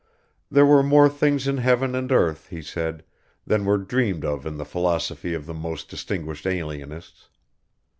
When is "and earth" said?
1.93-2.47